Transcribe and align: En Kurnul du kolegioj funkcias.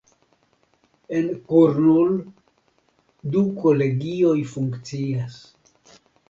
En 1.17 1.27
Kurnul 1.51 2.15
du 3.37 3.45
kolegioj 3.59 4.33
funkcias. 4.55 5.39